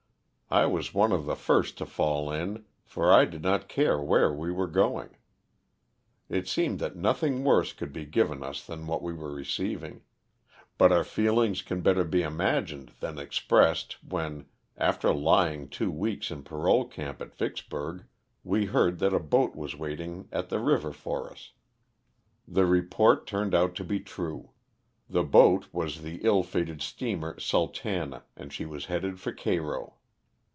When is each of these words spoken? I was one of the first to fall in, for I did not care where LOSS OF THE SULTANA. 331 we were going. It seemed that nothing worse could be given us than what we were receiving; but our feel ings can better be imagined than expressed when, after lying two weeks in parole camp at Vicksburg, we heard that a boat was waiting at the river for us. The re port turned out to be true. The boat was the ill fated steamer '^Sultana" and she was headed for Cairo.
I 0.53 0.65
was 0.65 0.93
one 0.93 1.13
of 1.13 1.23
the 1.27 1.37
first 1.37 1.77
to 1.77 1.85
fall 1.85 2.29
in, 2.29 2.65
for 2.83 3.09
I 3.09 3.23
did 3.23 3.41
not 3.41 3.69
care 3.69 4.01
where 4.01 4.27
LOSS 4.31 4.41
OF 4.49 4.55
THE 4.57 4.63
SULTANA. 4.65 4.65
331 4.67 5.09
we 5.15 6.35
were 6.35 6.41
going. 6.41 6.41
It 6.41 6.47
seemed 6.49 6.79
that 6.79 6.95
nothing 6.97 7.45
worse 7.45 7.71
could 7.71 7.93
be 7.93 8.03
given 8.05 8.43
us 8.43 8.61
than 8.65 8.85
what 8.85 9.01
we 9.01 9.13
were 9.13 9.33
receiving; 9.33 10.01
but 10.77 10.91
our 10.91 11.05
feel 11.05 11.39
ings 11.39 11.61
can 11.61 11.79
better 11.79 12.03
be 12.03 12.21
imagined 12.21 12.91
than 12.99 13.17
expressed 13.17 13.95
when, 14.03 14.45
after 14.75 15.13
lying 15.13 15.69
two 15.69 15.89
weeks 15.89 16.29
in 16.29 16.43
parole 16.43 16.83
camp 16.85 17.21
at 17.21 17.33
Vicksburg, 17.33 18.03
we 18.43 18.65
heard 18.65 18.99
that 18.99 19.13
a 19.13 19.19
boat 19.21 19.55
was 19.55 19.77
waiting 19.77 20.27
at 20.33 20.49
the 20.49 20.59
river 20.59 20.91
for 20.91 21.31
us. 21.31 21.53
The 22.45 22.65
re 22.65 22.81
port 22.81 23.25
turned 23.25 23.55
out 23.55 23.73
to 23.75 23.85
be 23.85 24.01
true. 24.01 24.49
The 25.09 25.23
boat 25.23 25.67
was 25.71 26.01
the 26.01 26.19
ill 26.23 26.43
fated 26.43 26.81
steamer 26.81 27.35
'^Sultana" 27.35 28.23
and 28.35 28.51
she 28.51 28.65
was 28.65 28.87
headed 28.87 29.17
for 29.17 29.31
Cairo. 29.31 29.95